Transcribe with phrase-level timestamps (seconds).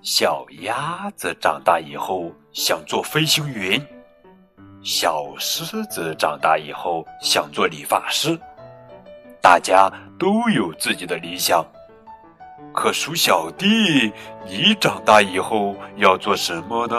[0.00, 3.84] 小鸭子长大以后想做飞行员，
[4.80, 8.38] 小狮子长大以后想做理发师。
[9.42, 11.64] 大家都有自己的理想，
[12.72, 14.12] 可鼠小弟，
[14.46, 16.96] 你长大以后要做什么呢？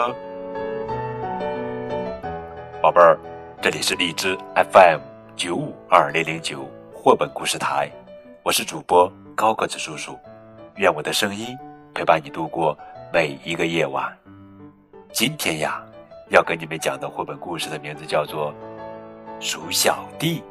[2.82, 3.18] 宝贝儿，
[3.62, 5.00] 这里是荔枝 FM
[5.36, 7.90] 九五二零零九绘本故事台，
[8.42, 10.18] 我是主播高个子叔叔，
[10.76, 11.56] 愿我的声音
[11.94, 12.76] 陪伴你度过。
[13.12, 14.16] 每一个夜晚，
[15.12, 15.84] 今天呀，
[16.28, 18.54] 要跟你们讲的绘本故事的名字叫做
[19.44, 20.44] 《鼠小弟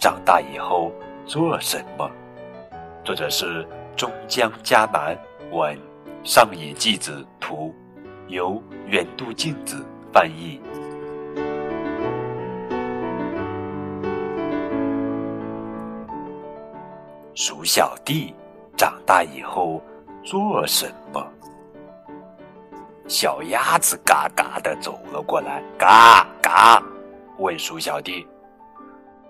[0.00, 0.90] 长大以后
[1.26, 2.10] 做什么》，
[3.04, 5.14] 作者是中江嘉南
[5.52, 5.78] 文，
[6.24, 7.74] 上野纪子图，
[8.28, 10.58] 由远渡镜子翻译。
[17.34, 18.34] 鼠小弟
[18.74, 19.82] 长大以后
[20.24, 21.22] 做什么？
[23.08, 26.82] 小鸭子嘎嘎的走了过来，嘎嘎，
[27.38, 28.26] 问鼠小弟：“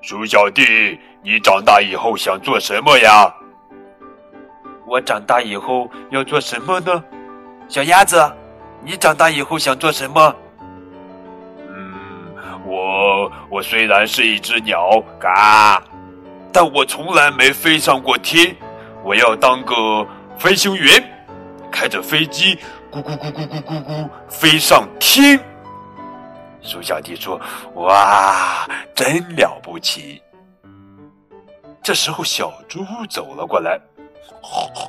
[0.00, 3.30] 鼠小弟，你长大以后想做什么呀
[4.88, 7.04] ？”“我长大以后要做什么呢
[7.68, 8.16] ？”“小鸭子，
[8.82, 10.34] 你长大以后想做什么
[11.68, 11.94] ？”“嗯，
[12.64, 15.82] 我我虽然是一只鸟，嘎，
[16.50, 18.56] 但我从来没飞上过天，
[19.04, 20.06] 我要当个
[20.38, 21.02] 飞行员，
[21.70, 22.58] 开着飞机。”
[22.96, 25.38] 咕咕咕咕咕咕咕，飞上天。
[26.62, 27.38] 鼠小弟说
[27.76, 30.22] ：“哇，真了不起！”
[31.84, 33.78] 这时候，小猪走了过来。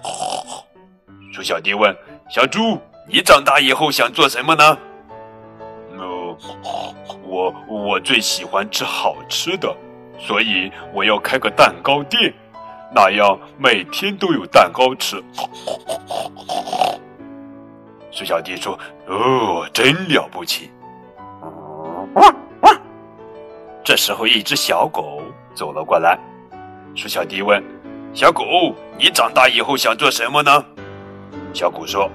[1.34, 1.94] 鼠小弟问
[2.32, 4.78] ：“小猪，你长大以后想做什么呢
[6.00, 6.38] ？”“呃，
[7.26, 9.76] 我我最喜欢吃好吃的，
[10.18, 12.34] 所以我要开个蛋糕店，
[12.96, 15.22] 那样每天都有蛋糕吃。”
[18.18, 18.74] 鼠小弟说
[19.06, 20.72] ：“哦，真了不起！”
[23.86, 25.22] 这时候，一只小狗
[25.54, 26.18] 走了过来。
[26.96, 27.64] 鼠小弟问
[28.16, 28.44] ：“小狗，
[28.98, 30.66] 你长大以后想做什么呢？”
[31.54, 32.10] 小狗说：“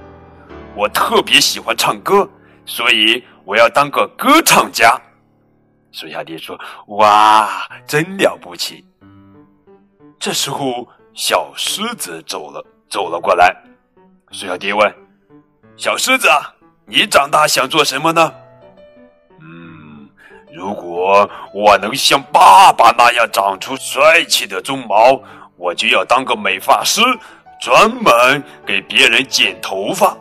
[0.75, 2.29] 我特别喜欢唱歌，
[2.67, 5.01] 所以我要当个歌唱家。”
[5.93, 6.59] 鼠小弟说
[6.99, 7.49] ：“哇，
[7.87, 8.85] 真了不起！”
[10.19, 13.57] 这时候，小狮子走了走了过来。
[14.33, 14.93] 鼠小弟问。
[15.77, 16.29] 小狮子，
[16.87, 18.33] 你长大想做什么呢？
[19.41, 20.09] 嗯，
[20.53, 25.21] 如果我能像爸爸那样长出帅气的鬃毛，
[25.57, 27.01] 我就要当个美发师，
[27.61, 30.17] 专门给别人剪头发。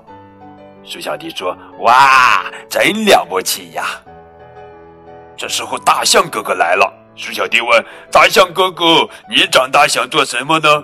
[0.83, 3.85] 鼠小弟说：“哇，真了不起呀！”
[5.37, 6.91] 这时候，大象哥哥来了。
[7.15, 10.83] 鼠小弟问：“大象哥哥，你长大想做什么呢？”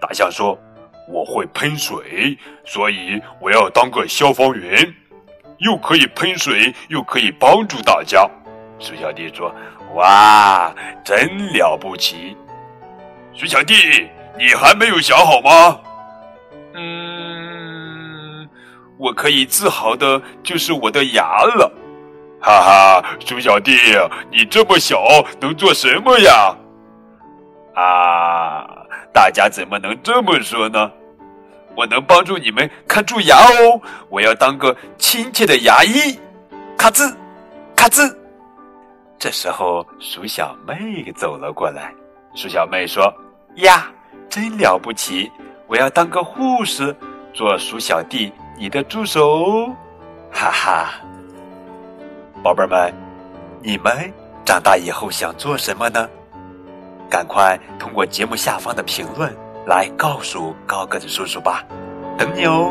[0.00, 0.58] 大象说。
[1.08, 4.94] 我会喷水，所以我要当个消防员，
[5.58, 8.28] 又可以喷水，又可以帮助大家。
[8.78, 9.54] 鼠小弟说
[9.94, 10.74] ：“哇，
[11.04, 12.36] 真了不起！”
[13.32, 13.74] 鼠小弟，
[14.36, 15.80] 你还没有想好吗？
[16.74, 18.48] 嗯，
[18.98, 21.72] 我可以自豪的就是我的牙了。
[22.40, 23.72] 哈哈，鼠小弟，
[24.30, 25.00] 你这么小
[25.40, 26.56] 能做什么呀？
[27.74, 28.66] 啊！
[29.12, 30.92] 大家怎么能这么说呢？
[31.76, 33.80] 我能帮助你们看蛀牙哦！
[34.08, 36.18] 我要当个亲切的牙医。
[36.76, 37.14] 咔吱，
[37.76, 38.12] 咔吱。
[39.18, 41.92] 这时候，鼠小妹走了过来。
[42.34, 43.12] 鼠小妹说
[43.56, 43.90] ：“呀，
[44.28, 45.30] 真了不起！
[45.66, 46.94] 我要当个护士，
[47.32, 49.66] 做鼠小弟你的助手。”
[50.32, 50.90] 哈哈，
[52.42, 52.94] 宝贝们，
[53.62, 54.12] 你们
[54.44, 56.08] 长大以后想做什么呢？
[57.08, 59.34] 赶快通过节目下方的评论
[59.66, 61.64] 来告诉高个子叔叔吧，
[62.16, 62.70] 等你哦。